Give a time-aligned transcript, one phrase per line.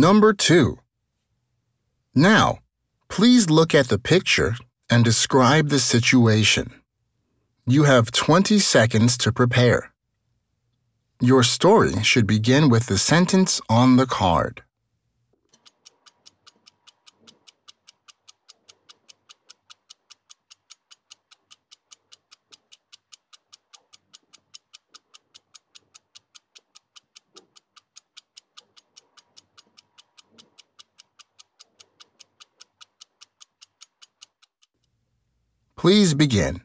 [0.00, 0.78] Number 2.
[2.14, 2.60] Now,
[3.10, 4.56] please look at the picture
[4.88, 6.72] and describe the situation.
[7.66, 9.92] You have 20 seconds to prepare.
[11.20, 14.62] Your story should begin with the sentence on the card.
[35.80, 36.60] Please begin.